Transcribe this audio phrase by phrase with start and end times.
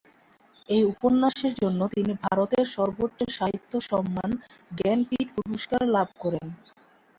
[0.69, 4.29] এই উপন্যাসের জন্য তিনি ভারতের সর্বোচ্চ সাহিত্য সম্মান
[4.71, 6.45] জ্ঞানপীঠ পুরস্কার লাভ করেন।